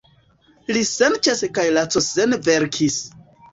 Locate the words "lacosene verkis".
1.77-3.01